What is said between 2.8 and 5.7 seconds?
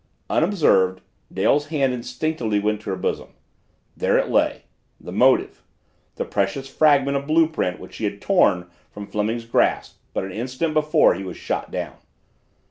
to her bosom. There it lay the motive